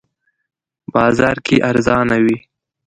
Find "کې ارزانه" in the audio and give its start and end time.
1.45-2.17